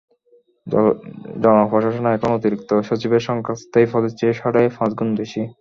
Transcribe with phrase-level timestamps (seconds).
[1.43, 5.41] জনপ্রশাসনে এখন অতিরিক্ত সচিবের সংখ্যা স্থায়ী পদের চেয়ে সাড়ে পাঁচ গুণ বেশি।